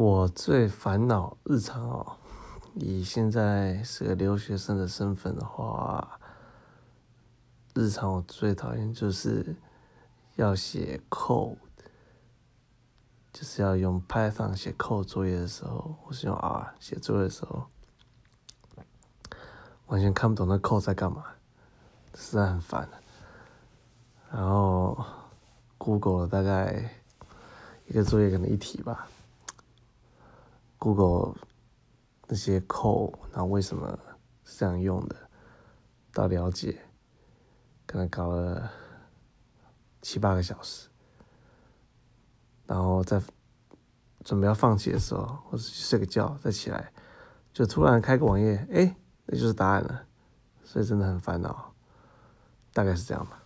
[0.00, 2.16] 我最烦恼日常哦，
[2.74, 6.20] 以现在是个留学生的身份的话，
[7.74, 9.56] 日常我最讨厌就是
[10.36, 11.56] 要写 code，
[13.32, 17.66] 就是要用 Python 写 code 作业的时候，或是用 R 写作业的时候，
[19.88, 21.24] 完全看不懂那 code 在干嘛，
[22.14, 22.88] 实在很烦。
[24.30, 25.04] 然后
[25.76, 26.88] Google 大概
[27.88, 29.08] 一个作业可能一题吧。
[30.78, 31.34] Google
[32.26, 33.98] 那些 code，然后为什么
[34.44, 35.16] 是这样用的，
[36.12, 36.80] 到了解，
[37.86, 38.70] 可能搞了
[40.00, 40.88] 七八个小时，
[42.66, 43.20] 然后在
[44.24, 46.92] 准备要放弃的时候，或者睡个觉再起来，
[47.52, 48.94] 就突然开个网页，哎，
[49.26, 50.06] 那就是答案了，
[50.62, 51.74] 所以真的很烦恼，
[52.72, 53.42] 大概是这样吧。